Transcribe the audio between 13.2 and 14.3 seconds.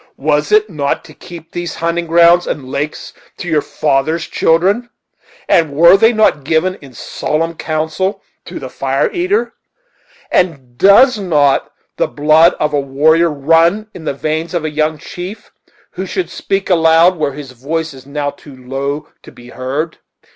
run in the